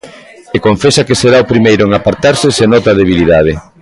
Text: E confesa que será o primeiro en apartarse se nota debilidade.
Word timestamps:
E 0.55 0.57
confesa 0.67 1.05
que 1.07 1.19
será 1.21 1.37
o 1.41 1.49
primeiro 1.51 1.83
en 1.87 1.91
apartarse 1.99 2.47
se 2.57 2.65
nota 2.73 2.91
debilidade. 3.01 3.53